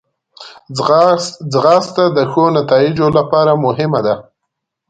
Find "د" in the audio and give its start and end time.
2.15-2.17